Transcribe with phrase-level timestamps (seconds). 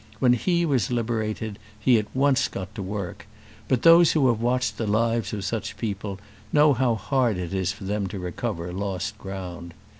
[0.17, 3.27] When he was liberated he at once got work;
[3.67, 6.19] but those who have watched the lives of such people
[6.51, 9.75] know how hard it is for them to recover lost ground.